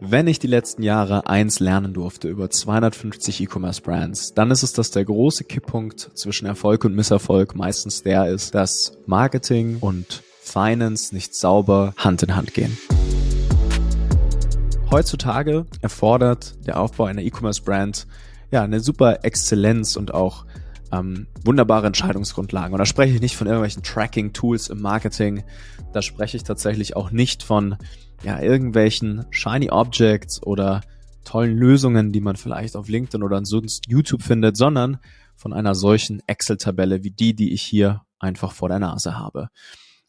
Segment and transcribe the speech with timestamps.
[0.00, 4.72] Wenn ich die letzten Jahre eins lernen durfte über 250 E-Commerce Brands, dann ist es,
[4.72, 11.12] dass der große Kipppunkt zwischen Erfolg und Misserfolg meistens der ist, dass Marketing und Finance
[11.12, 12.78] nicht sauber Hand in Hand gehen.
[14.92, 18.06] Heutzutage erfordert der Aufbau einer E-Commerce Brand
[18.52, 20.46] ja eine super Exzellenz und auch
[20.92, 22.72] ähm, wunderbare Entscheidungsgrundlagen.
[22.72, 25.44] Und da spreche ich nicht von irgendwelchen Tracking-Tools im Marketing.
[25.92, 27.76] Da spreche ich tatsächlich auch nicht von
[28.22, 30.80] ja, irgendwelchen shiny Objects oder
[31.24, 34.98] tollen Lösungen, die man vielleicht auf LinkedIn oder sonst YouTube findet, sondern
[35.36, 39.48] von einer solchen Excel-Tabelle wie die, die ich hier einfach vor der Nase habe.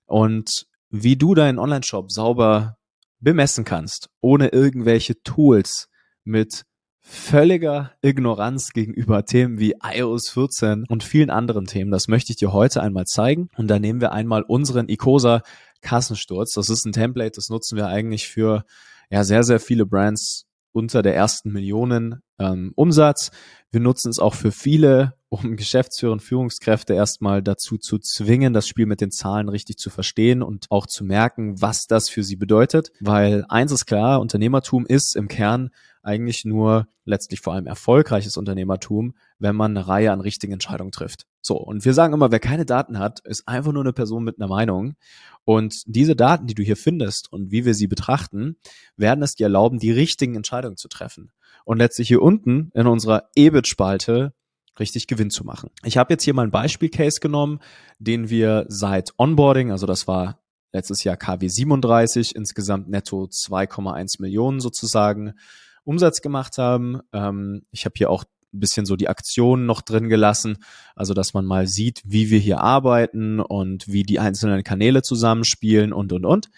[0.06, 2.78] Und wie du deinen Online-Shop sauber
[3.20, 5.90] bemessen kannst, ohne irgendwelche Tools
[6.24, 6.66] mit
[7.10, 11.90] völliger Ignoranz gegenüber Themen wie iOS 14 und vielen anderen Themen.
[11.92, 13.50] Das möchte ich dir heute einmal zeigen.
[13.58, 15.42] Und da nehmen wir einmal unseren Icosa
[15.82, 16.54] Kassensturz.
[16.54, 18.64] Das ist ein Template, das nutzen wir eigentlich für
[19.10, 23.32] ja sehr, sehr viele Brands unter der ersten Millionen ähm, Umsatz.
[23.72, 28.68] Wir nutzen es auch für viele, um Geschäftsführer und Führungskräfte erstmal dazu zu zwingen, das
[28.68, 32.36] Spiel mit den Zahlen richtig zu verstehen und auch zu merken, was das für sie
[32.36, 32.92] bedeutet.
[33.00, 35.70] Weil eins ist klar, Unternehmertum ist im Kern
[36.02, 41.26] eigentlich nur letztlich vor allem erfolgreiches Unternehmertum, wenn man eine Reihe an richtigen Entscheidungen trifft.
[41.42, 44.40] So, und wir sagen immer, wer keine Daten hat, ist einfach nur eine Person mit
[44.40, 44.96] einer Meinung.
[45.46, 48.58] Und diese Daten, die du hier findest und wie wir sie betrachten,
[48.98, 51.32] werden es dir erlauben, die richtigen Entscheidungen zu treffen.
[51.66, 54.34] Und letztlich hier unten in unserer EBIT-Spalte
[54.80, 55.70] richtig Gewinn zu machen.
[55.84, 57.60] Ich habe jetzt hier mal einen Beispielcase genommen,
[57.98, 60.40] den wir seit Onboarding, also das war
[60.72, 65.34] letztes Jahr KW 37, insgesamt netto 2,1 Millionen sozusagen
[65.84, 67.02] Umsatz gemacht haben.
[67.14, 70.58] Ähm, ich habe hier auch ein bisschen so die Aktionen noch drin gelassen,
[70.96, 75.94] also dass man mal sieht, wie wir hier arbeiten und wie die einzelnen Kanäle zusammenspielen
[75.94, 76.50] und und und.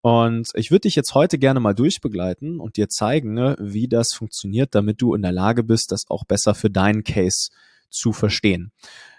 [0.00, 4.12] Und ich würde dich jetzt heute gerne mal durchbegleiten und dir zeigen, ne, wie das
[4.12, 7.50] funktioniert, damit du in der Lage bist, das auch besser für deinen Case
[7.90, 8.70] zu verstehen.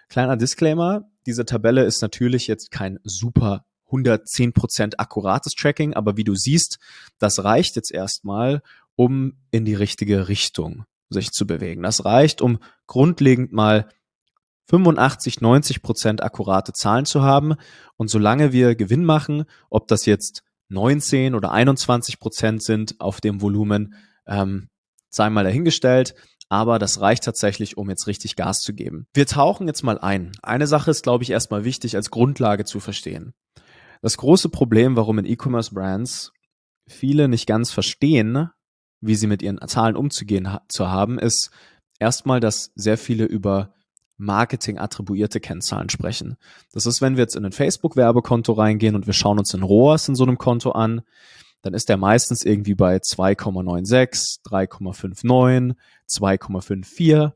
[0.08, 6.36] Kleiner Disclaimer, diese Tabelle ist natürlich jetzt kein super 110% akkurates Tracking, aber wie du
[6.36, 6.80] siehst,
[7.18, 8.62] das reicht jetzt erstmal,
[8.96, 11.84] um in die richtige Richtung sich zu bewegen.
[11.84, 13.90] Das reicht, um grundlegend mal
[14.70, 17.56] 85, 90 Prozent akkurate Zahlen zu haben.
[17.98, 23.42] Und solange wir Gewinn machen, ob das jetzt 19 oder 21 Prozent sind auf dem
[23.42, 23.96] Volumen,
[24.28, 24.70] ähm,
[25.10, 26.16] sei mal dahingestellt.
[26.52, 29.06] Aber das reicht tatsächlich, um jetzt richtig Gas zu geben.
[29.14, 30.32] Wir tauchen jetzt mal ein.
[30.42, 33.34] Eine Sache ist, glaube ich, erstmal wichtig als Grundlage zu verstehen.
[34.02, 36.32] Das große Problem, warum in E-Commerce Brands
[36.88, 38.50] viele nicht ganz verstehen,
[39.02, 41.52] wie sie mit ihren Zahlen umzugehen ha zu haben, ist
[42.00, 43.74] erstmal, dass sehr viele über
[44.20, 46.38] Marketing attribuierte Kennzahlen sprechen.
[46.74, 50.10] Das ist, wenn wir jetzt in ein Facebook-Werbekonto reingehen und wir schauen uns den ROAS
[50.10, 51.02] in so einem Konto an,
[51.62, 55.76] dann ist der meistens irgendwie bei 2,96, 3,59,
[56.08, 57.32] 2,54.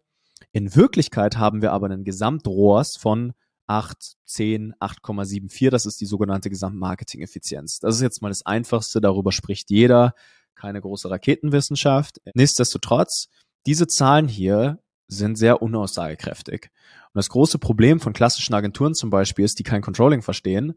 [0.52, 3.34] In Wirklichkeit haben wir aber einen Gesamt-ROAS von
[3.68, 5.70] 8, 10, 8,74.
[5.70, 7.80] Das ist die sogenannte Gesamtmarketing-Effizienz.
[7.80, 10.14] Das ist jetzt mal das Einfachste, darüber spricht jeder
[10.56, 12.22] keine große Raketenwissenschaft.
[12.36, 13.30] Nichtsdestotrotz,
[13.66, 16.70] diese Zahlen hier sind sehr unaussagekräftig.
[17.14, 20.74] Und das große Problem von klassischen Agenturen zum Beispiel ist, die kein Controlling verstehen.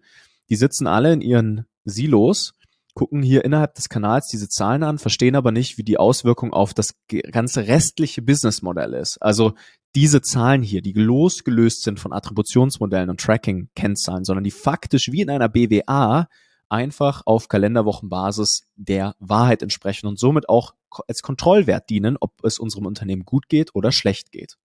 [0.48, 2.54] Die sitzen alle in ihren Silos,
[2.94, 6.74] gucken hier innerhalb des Kanals diese Zahlen an, verstehen aber nicht, wie die Auswirkung auf
[6.74, 6.94] das
[7.30, 9.18] ganze restliche Businessmodell ist.
[9.22, 9.54] Also
[9.94, 15.30] diese Zahlen hier, die losgelöst sind von Attributionsmodellen und Tracking-Kennzahlen, sondern die faktisch wie in
[15.30, 16.28] einer BWA
[16.68, 20.74] einfach auf Kalenderwochenbasis der Wahrheit entsprechen und somit auch
[21.08, 24.56] als Kontrollwert dienen, ob es unserem Unternehmen gut geht oder schlecht geht.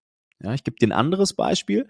[0.42, 1.88] Ja, ich gebe dir ein anderes Beispiel.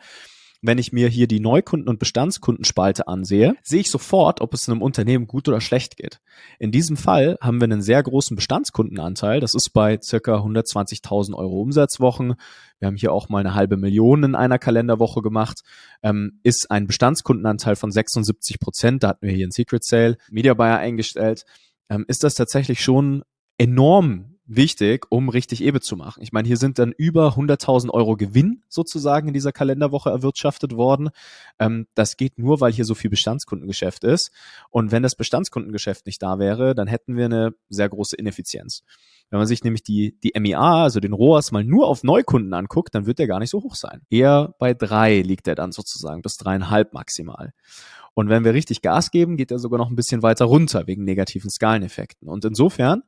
[0.64, 4.84] Wenn ich mir hier die Neukunden- und Bestandskundenspalte ansehe, sehe ich sofort, ob es einem
[4.84, 6.22] Unternehmen gut oder schlecht geht.
[6.60, 9.40] In diesem Fall haben wir einen sehr großen Bestandskundenanteil.
[9.40, 12.36] Das ist bei circa 120.000 Euro Umsatzwochen.
[12.78, 15.62] Wir haben hier auch mal eine halbe Million in einer Kalenderwoche gemacht.
[16.04, 19.02] Ähm, ist ein Bestandskundenanteil von 76 Prozent.
[19.02, 21.46] Da hatten wir hier ein Secret Sale Media Buyer eingestellt.
[21.90, 23.24] Ähm, ist das tatsächlich schon
[23.58, 26.21] enorm wichtig, um richtig EBIT zu machen.
[26.21, 31.09] Ich meine, hier sind dann über 100.000 Euro Gewinn sozusagen in dieser Kalenderwoche erwirtschaftet worden.
[31.59, 34.31] Ähm, das geht nur, weil hier so viel Bestandskundengeschäft ist.
[34.69, 38.83] Und wenn das Bestandskundengeschäft nicht da wäre, dann hätten wir eine sehr große Ineffizienz.
[39.30, 42.94] Wenn man sich nämlich die, die MEA, also den ROAS, mal nur auf Neukunden anguckt,
[42.94, 44.01] dann wird der gar nicht so hoch sein.
[44.09, 47.54] Eher bei drei liegt er dann sozusagen, bis dreieinhalb maximal.
[48.13, 51.06] Und wenn wir richtig Gas geben, geht er sogar noch ein bisschen weiter runter wegen
[51.06, 52.27] negativen Skaleneffekten.
[52.27, 53.04] Und insofern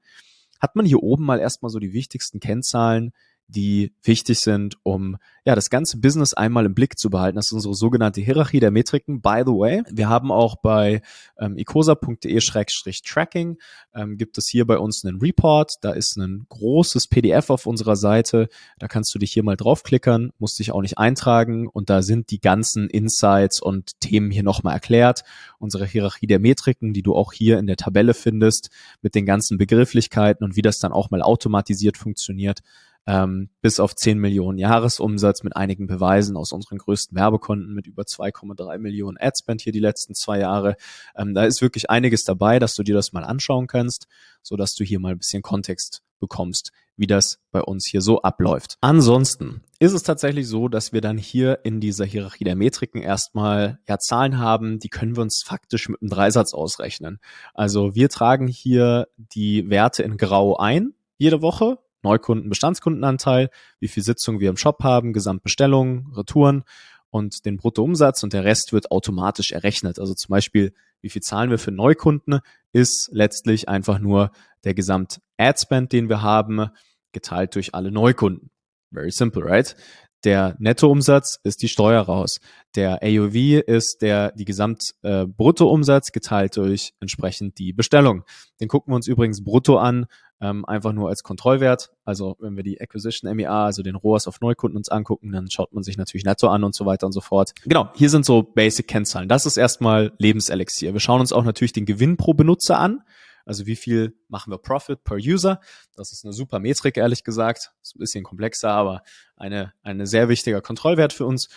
[0.64, 3.12] hat man hier oben mal erstmal so die wichtigsten Kennzahlen,
[3.48, 7.36] die wichtig sind, um ja das ganze Business einmal im Blick zu behalten.
[7.36, 9.22] Das ist unsere sogenannte Hierarchie der Metriken.
[9.22, 11.02] By the way, wir haben auch bei
[11.38, 13.58] ähm, icosa.de-tracking
[13.94, 15.72] ähm, gibt es hier bei uns einen Report.
[15.82, 18.48] Da ist ein großes PDF auf unserer Seite.
[18.80, 22.32] Da kannst du dich hier mal draufklickern, musst dich auch nicht eintragen und da sind
[22.32, 25.24] die ganzen Insights und Themen hier nochmal erklärt.
[25.60, 28.70] Unsere Hierarchie der Metriken, die du auch hier in der Tabelle findest,
[29.02, 32.62] mit den ganzen Begrifflichkeiten und wie das dann auch mal automatisiert funktioniert
[33.06, 38.04] ähm, bis auf 10 Millionen Jahresumsatz mit einigen Beweisen aus unseren größten Werbekonten mit über
[38.04, 40.76] 2,3 Millionen Adspend hier die letzten zwei Jahre.
[41.16, 44.08] Ähm, da ist wirklich einiges dabei, dass du dir das mal anschauen kannst,
[44.42, 48.22] so dass du hier mal ein bisschen Kontext bekommst, wie das bei uns hier so
[48.22, 48.78] abläuft.
[48.80, 53.80] Ansonsten ist es tatsächlich so, dass wir dann hier in dieser Hierarchie der Metriken erstmal
[53.90, 57.20] ja Zahlen haben, die können wir uns faktisch mit einem Dreisatz ausrechnen.
[57.54, 64.04] Also wir tragen hier die Werte in Grau ein jede Woche Neukunden, Bestandskundenanteil, wie viel
[64.04, 66.64] Sitzungen wir im Shop haben, Gesamtbestellungen, Retouren
[67.10, 70.00] und den Bruttoumsatz und der Rest wird automatisch errechnet.
[70.00, 72.40] Also zum Beispiel, wie viel zahlen wir für Neukunden,
[72.72, 74.32] ist letztlich einfach nur
[74.64, 76.70] der Gesamt-Ad-Spend, den wir haben,
[77.12, 78.50] geteilt durch alle Neukunden.
[78.92, 79.76] Very simple, right?
[80.24, 82.40] Der Nettoumsatz ist die Steuer raus.
[82.76, 83.36] Der AOV
[83.68, 88.24] ist der die Gesamtbruttoumsatz äh, geteilt durch entsprechend die Bestellung.
[88.62, 90.06] Den gucken wir uns übrigens brutto an,
[90.44, 91.92] ähm, einfach nur als Kontrollwert.
[92.04, 95.74] Also wenn wir die Acquisition MEA, also den ROAS auf Neukunden uns angucken, dann schaut
[95.74, 97.54] man sich natürlich netto an und so weiter und so fort.
[97.64, 99.30] Genau, hier sind so Basic-Kennzahlen.
[99.30, 100.94] Das ist erstmal Lebenselixier.
[100.94, 103.04] Wir schauen uns auch natürlich den Gewinn pro Benutzer an.
[103.46, 105.60] Also wie viel machen wir Profit per User?
[105.96, 107.72] Das ist eine super Metrik, ehrlich gesagt.
[107.82, 109.04] Ist ein bisschen komplexer, aber
[109.38, 111.48] eine, eine sehr wichtiger Kontrollwert für uns.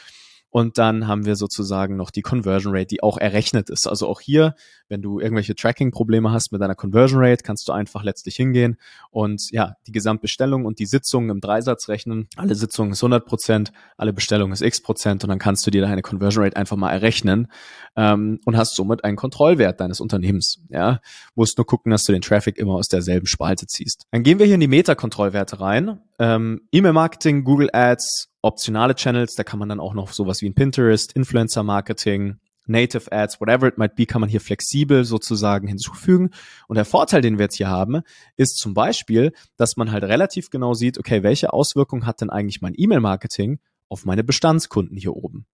[0.57, 3.87] Und dann haben wir sozusagen noch die Conversion Rate, die auch errechnet ist.
[3.87, 4.55] Also auch hier,
[4.89, 8.79] wenn du irgendwelche Tracking-Probleme hast mit deiner Conversion Rate, kannst du einfach letztlich hingehen
[9.11, 12.29] und ja, die Gesamtbestellung und die Sitzungen im Dreisatz rechnen.
[12.37, 15.83] Alle Sitzungen ist 100 Prozent, alle Bestellungen ist x Prozent und dann kannst du dir
[15.83, 17.49] deine Conversion Rate einfach mal errechnen
[17.95, 20.63] ähm, und hast somit einen Kontrollwert deines Unternehmens.
[20.71, 21.01] Ja,
[21.35, 24.07] musst nur gucken, dass du den Traffic immer aus derselben Spalte ziehst.
[24.11, 26.01] Dann gehen wir hier in die Meta-Kontrollwerte rein.
[26.19, 30.55] Ähm, E-Mail-Marketing, Google Ads, optionale Channels, da kann man dann auch noch sowas wie ein
[30.55, 32.37] Pinterest, Influencer Marketing,
[32.67, 36.31] Native Ads, whatever it might be, kann man hier flexibel sozusagen hinzufügen.
[36.69, 38.03] Und der Vorteil, den wir jetzt hier haben,
[38.37, 42.61] ist zum Beispiel, dass man halt relativ genau sieht, okay, welche Auswirkungen hat denn eigentlich
[42.61, 45.47] mein E-Mail-Marketing auf meine Bestandskunden hier oben?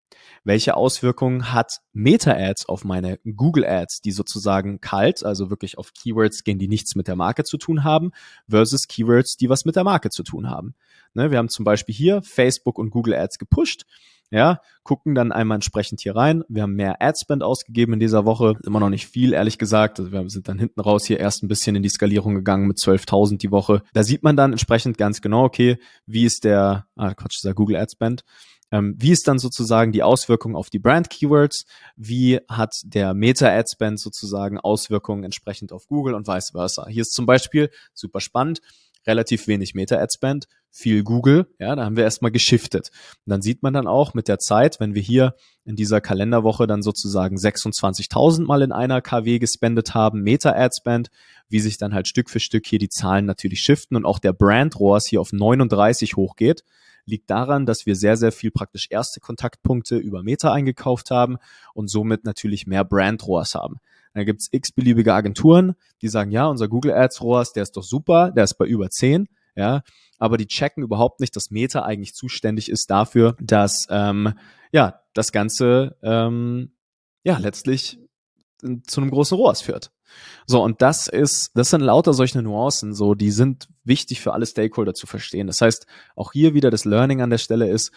[0.44, 6.60] Welche Auswirkungen hat Meta-Ads auf meine Google-Ads, die sozusagen kalt, also wirklich auf Keywords gehen,
[6.60, 8.12] die nichts mit der Marke zu tun haben,
[8.50, 10.76] versus Keywords, die was mit der Marke zu tun haben?
[11.14, 13.86] Ne, wir haben zum Beispiel hier Facebook und Google Ads gepusht.
[14.34, 16.44] Ja, gucken dann einmal entsprechend hier rein.
[16.48, 18.56] Wir haben mehr Adspend ausgegeben in dieser Woche.
[18.66, 20.00] Immer noch nicht viel, ehrlich gesagt.
[20.00, 22.78] Also wir sind dann hinten raus hier erst ein bisschen in die Skalierung gegangen mit
[22.78, 23.84] 12.000 die Woche.
[23.94, 27.76] Da sieht man dann entsprechend ganz genau, okay, wie ist der, ah, Quatsch, dieser Google
[27.76, 28.24] Adspend.
[28.72, 31.66] Ähm, wie ist dann sozusagen die Auswirkung auf die Brand-Keywords?
[31.98, 36.88] Wie hat der Meta-Ad-Spend sozusagen Auswirkungen entsprechend auf Google und vice versa?
[36.88, 38.62] Hier ist zum Beispiel super spannend
[39.08, 42.92] relativ wenig Meta-Ad-Spend, viel Google, ja, da haben wir erstmal geschiftet.
[43.26, 45.36] Und dann sieht man dann auch mit der Zeit, wenn wir hier
[45.66, 51.10] in dieser Kalenderwoche dann sozusagen 26.000 Mal in einer KW gespendet haben, Meta-Ad-Spend,
[51.50, 54.34] wie sich dann halt Stück für Stück hier die Zahlen natürlich shiften und auch der
[54.34, 56.64] Brand ROAS hier auf 39 hochgeht
[57.06, 61.38] liegt daran, dass wir sehr, sehr viel praktisch erste Kontaktpunkte über Meta eingekauft haben
[61.74, 63.78] und somit natürlich mehr Brand ROAS haben.
[64.14, 68.32] Dann gibt's x-beliebige Agenturen, die sagen, ja, unser Google Ads ROAS, der ist doch super,
[68.32, 69.82] der ist bei über 10, ja,
[70.18, 74.34] aber die checken überhaupt nicht, dass Meta eigentlich zuständig ist dafür, dass ähm,
[74.72, 76.74] ja das Ganze ähm,
[77.24, 78.00] ja letztlich
[78.86, 79.92] zu einem großen ROAS führt.
[80.46, 84.46] So, und das ist, das sind lauter solche Nuancen, so, die sind wichtig für alle
[84.46, 85.48] Stakeholder zu verstehen.
[85.48, 87.92] Das heißt, auch hier wieder das Learning an der Stelle ist,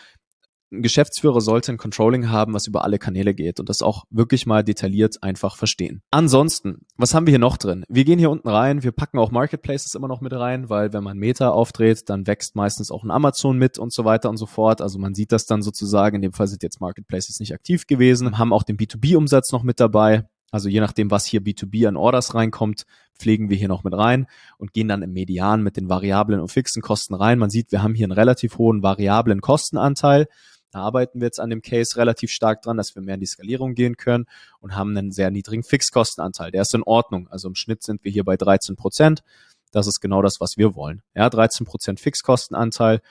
[0.72, 4.46] ein Geschäftsführer sollte ein Controlling haben, was über alle Kanäle geht und das auch wirklich
[4.46, 6.02] mal detailliert einfach verstehen.
[6.10, 7.84] Ansonsten, was haben wir hier noch drin?
[7.88, 11.04] Wir gehen hier unten rein, wir packen auch Marketplaces immer noch mit rein, weil wenn
[11.04, 14.46] man Meta aufdreht, dann wächst meistens auch ein Amazon mit und so weiter und so
[14.46, 14.80] fort.
[14.80, 16.16] Also man sieht das dann sozusagen.
[16.16, 19.80] In dem Fall sind jetzt Marketplaces nicht aktiv gewesen, haben auch den B2B-Umsatz noch mit
[19.80, 20.24] dabei.
[20.54, 22.84] Also je nachdem, was hier B2B an Orders reinkommt,
[23.18, 26.52] pflegen wir hier noch mit rein und gehen dann im Median mit den variablen und
[26.52, 27.40] fixen Kosten rein.
[27.40, 30.28] Man sieht, wir haben hier einen relativ hohen variablen Kostenanteil.
[30.74, 33.26] Da arbeiten wir jetzt an dem Case relativ stark dran, dass wir mehr in die
[33.26, 34.26] Skalierung gehen können
[34.58, 36.50] und haben einen sehr niedrigen Fixkostenanteil.
[36.50, 37.28] Der ist in Ordnung.
[37.28, 39.22] Also im Schnitt sind wir hier bei 13 Prozent.
[39.70, 41.02] Das ist genau das, was wir wollen.
[41.14, 43.02] Ja, 13 Prozent Fixkostenanteil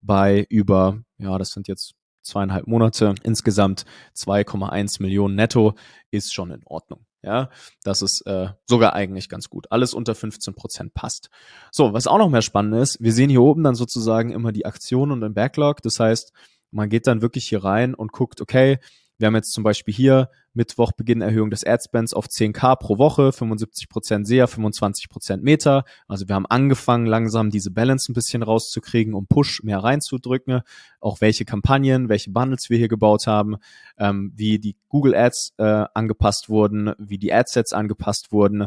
[0.00, 3.84] bei über, ja, das sind jetzt zweieinhalb Monate, insgesamt
[4.16, 5.74] 2,1 Millionen netto,
[6.10, 7.06] ist schon in Ordnung.
[7.22, 7.50] Ja,
[7.84, 9.70] das ist äh, sogar eigentlich ganz gut.
[9.70, 11.30] Alles unter 15 Prozent passt.
[11.70, 14.66] So, was auch noch mehr spannend ist, wir sehen hier oben dann sozusagen immer die
[14.66, 15.82] Aktion und den Backlog.
[15.82, 16.32] Das heißt,
[16.72, 18.78] man geht dann wirklich hier rein und guckt, okay,
[19.18, 23.28] wir haben jetzt zum Beispiel hier Mittwoch Beginn Erhöhung des Adspends auf 10k pro Woche,
[23.28, 25.84] 75% SEA, 25% Meta.
[26.08, 30.62] Also wir haben angefangen langsam diese Balance ein bisschen rauszukriegen, um Push mehr reinzudrücken.
[30.98, 33.58] Auch welche Kampagnen, welche Bundles wir hier gebaut haben,
[33.96, 38.66] ähm, wie die Google Ads äh, angepasst wurden, wie die Adsets angepasst wurden.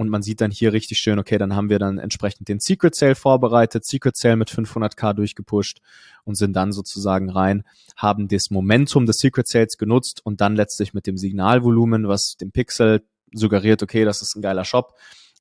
[0.00, 2.94] Und man sieht dann hier richtig schön, okay, dann haben wir dann entsprechend den Secret
[2.94, 5.82] Sale vorbereitet, Secret Sale mit 500k durchgepusht
[6.24, 7.64] und sind dann sozusagen rein,
[7.98, 12.50] haben das Momentum des Secret Sales genutzt und dann letztlich mit dem Signalvolumen, was dem
[12.50, 13.02] Pixel
[13.34, 14.94] suggeriert, okay, das ist ein geiler Shop,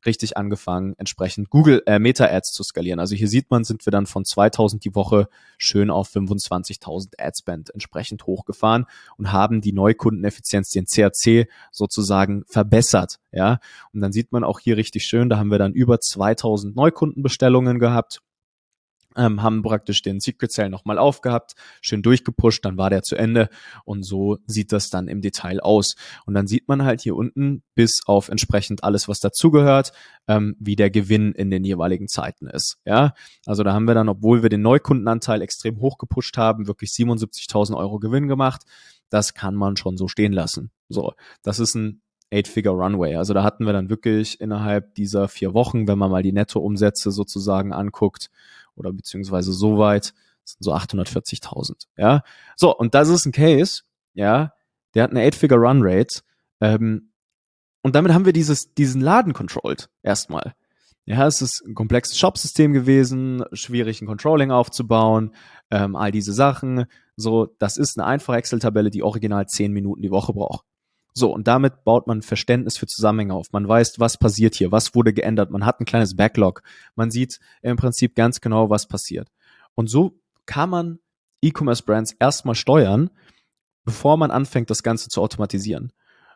[0.06, 3.00] richtig angefangen, entsprechend Google äh, Meta Ads zu skalieren.
[3.00, 5.28] Also hier sieht man, sind wir dann von 2000 die Woche
[5.58, 8.86] schön auf 25.000 Adspend entsprechend hochgefahren
[9.18, 13.20] und haben die Neukundeneffizienz, den CAC sozusagen verbessert.
[13.32, 13.60] Ja,
[13.94, 17.80] und dann sieht man auch hier richtig schön, da haben wir dann über 2000 Neukundenbestellungen
[17.80, 18.22] gehabt
[19.20, 23.50] ähm, haben praktisch den Secret Sale nochmal aufgehabt, schön durchgepusht, dann war der zu Ende
[23.84, 25.96] und so sieht das dann im Detail aus.
[26.26, 29.92] Und dann sieht man halt hier unten bis auf entsprechend alles, was dazugehört,
[30.28, 32.78] ähm, wie der Gewinn in den jeweiligen Zeiten ist.
[32.86, 33.14] Ja,
[33.46, 37.76] also da haben wir dann, obwohl wir den Neukundenanteil extrem hoch gepusht haben, wirklich 77.000
[37.76, 38.64] Euro Gewinn gemacht.
[39.10, 40.72] Das kann man schon so stehen lassen.
[40.88, 43.16] So, das ist ein Eight-Figure Runway.
[43.16, 47.12] Also da hatten wir dann wirklich innerhalb dieser vier Wochen, wenn man mal die Nettoumsätze
[47.12, 48.30] sozusagen anguckt,
[48.76, 50.14] oder beziehungsweise so weit,
[50.46, 51.88] sind so 840.000.
[51.98, 52.24] Ja,
[52.56, 53.84] so und das ist ein Case,
[54.14, 54.54] ja,
[54.94, 56.22] der hat eine Eight-Figure Run Rate
[56.62, 57.12] ähm,
[57.82, 60.54] und damit haben wir dieses diesen Laden controlled erstmal.
[61.06, 65.34] Ja, es ist ein komplexes Shop-System gewesen, schwierig ein Controlling aufzubauen,
[65.72, 66.86] ähm, all diese Sachen.
[67.16, 70.66] So, das ist eine einfache Excel-Tabelle, die original zehn Minuten die Woche braucht.
[71.20, 73.52] So, und damit baut man Verständnis für Zusammenhänge auf.
[73.52, 75.52] Man weiß, was passiert hier, was wurde geändert.
[75.52, 76.64] Man hat ein kleines Backlog.
[76.96, 79.28] Man sieht im Prinzip ganz genau, was passiert.
[79.76, 81.00] Und so kann man
[81.42, 83.10] E-Commerce-Brands erstmal steuern,
[83.84, 85.92] bevor man anfängt, das Ganze zu automatisieren.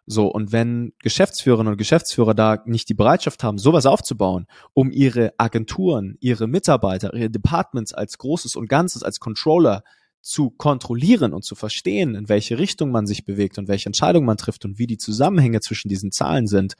[0.06, 5.34] So, und wenn Geschäftsführerinnen und Geschäftsführer da nicht die Bereitschaft haben, sowas aufzubauen, um ihre
[5.38, 9.86] Agenturen, ihre Mitarbeiter, ihre Departments als Großes und Ganzes, als Controller
[10.24, 14.38] zu kontrollieren und zu verstehen, in welche Richtung man sich bewegt und welche Entscheidung man
[14.38, 16.76] trifft und wie die Zusammenhänge zwischen diesen Zahlen sind,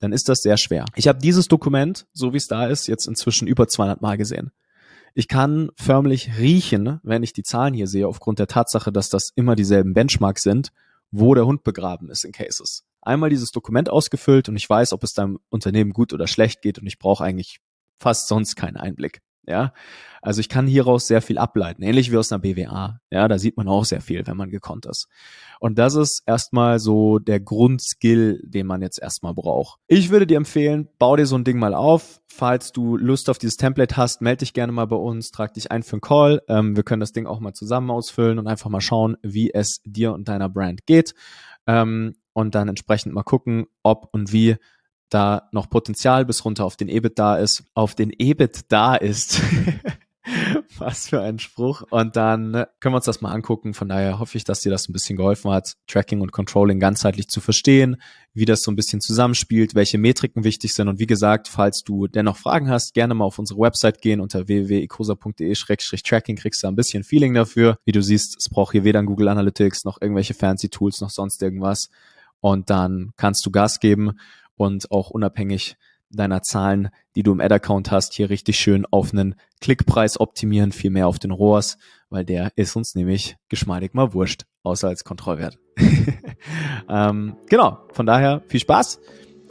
[0.00, 0.84] dann ist das sehr schwer.
[0.94, 4.52] Ich habe dieses Dokument, so wie es da ist, jetzt inzwischen über 200 Mal gesehen.
[5.14, 9.30] Ich kann förmlich riechen, wenn ich die Zahlen hier sehe, aufgrund der Tatsache, dass das
[9.34, 10.70] immer dieselben Benchmarks sind,
[11.10, 12.84] wo der Hund begraben ist in Cases.
[13.00, 16.78] Einmal dieses Dokument ausgefüllt und ich weiß, ob es deinem Unternehmen gut oder schlecht geht
[16.78, 17.60] und ich brauche eigentlich
[17.98, 19.20] fast sonst keinen Einblick.
[19.46, 19.72] Ja,
[20.22, 23.00] also ich kann hieraus sehr viel ableiten, ähnlich wie aus einer BWA.
[23.10, 25.08] Ja, da sieht man auch sehr viel, wenn man gekonnt ist.
[25.60, 29.80] Und das ist erstmal so der Grundskill, den man jetzt erstmal braucht.
[29.86, 32.20] Ich würde dir empfehlen, bau dir so ein Ding mal auf.
[32.26, 35.70] Falls du Lust auf dieses Template hast, melde dich gerne mal bei uns, trag dich
[35.70, 36.42] ein für einen Call.
[36.48, 39.80] Ähm, wir können das Ding auch mal zusammen ausfüllen und einfach mal schauen, wie es
[39.84, 41.14] dir und deiner Brand geht.
[41.66, 44.56] Ähm, und dann entsprechend mal gucken, ob und wie
[45.14, 49.40] da noch Potenzial bis runter auf den EBIT da ist, auf den EBIT da ist.
[50.78, 51.82] Was für ein Spruch.
[51.90, 53.74] Und dann können wir uns das mal angucken.
[53.74, 57.28] Von daher hoffe ich, dass dir das ein bisschen geholfen hat, Tracking und Controlling ganzheitlich
[57.28, 58.00] zu verstehen,
[58.32, 60.88] wie das so ein bisschen zusammenspielt, welche Metriken wichtig sind.
[60.88, 64.48] Und wie gesagt, falls du dennoch Fragen hast, gerne mal auf unsere Website gehen unter
[64.48, 67.76] www.icosa.de-tracking kriegst du ein bisschen Feeling dafür.
[67.84, 71.10] Wie du siehst, es braucht hier weder ein Google Analytics noch irgendwelche fancy Tools noch
[71.10, 71.90] sonst irgendwas.
[72.40, 74.18] Und dann kannst du Gas geben
[74.56, 75.76] und auch unabhängig
[76.10, 80.90] deiner Zahlen, die du im Ad-Account hast, hier richtig schön auf einen Klickpreis optimieren, viel
[80.90, 85.58] mehr auf den ROAS, weil der ist uns nämlich geschmeidig mal wurscht, außer als Kontrollwert.
[86.88, 89.00] ähm, genau, von daher viel Spaß,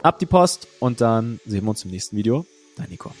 [0.02, 2.46] ab die Post und dann sehen wir uns im nächsten Video.
[2.76, 3.12] Dein Nico.